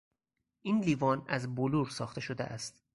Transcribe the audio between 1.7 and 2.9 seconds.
ساخته شده است.